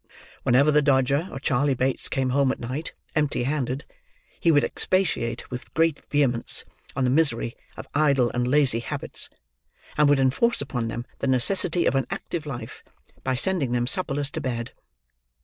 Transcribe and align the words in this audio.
Whenever 0.41 0.71
the 0.71 0.81
Dodger 0.81 1.29
or 1.31 1.39
Charley 1.39 1.75
Bates 1.75 2.09
came 2.09 2.31
home 2.31 2.51
at 2.51 2.59
night, 2.59 2.93
empty 3.15 3.43
handed, 3.43 3.85
he 4.39 4.51
would 4.51 4.63
expatiate 4.63 5.51
with 5.51 5.71
great 5.75 6.03
vehemence 6.09 6.65
on 6.95 7.03
the 7.03 7.11
misery 7.11 7.55
of 7.77 7.87
idle 7.93 8.31
and 8.31 8.47
lazy 8.47 8.79
habits; 8.79 9.29
and 9.99 10.09
would 10.09 10.17
enforce 10.17 10.59
upon 10.59 10.87
them 10.87 11.05
the 11.19 11.27
necessity 11.27 11.85
of 11.85 11.93
an 11.93 12.07
active 12.09 12.47
life, 12.47 12.83
by 13.23 13.35
sending 13.35 13.73
them 13.73 13.85
supperless 13.85 14.31
to 14.31 14.41
bed. 14.41 14.71